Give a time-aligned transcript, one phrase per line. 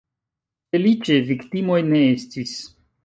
[0.75, 2.57] Feliĉe, viktimoj ne estis.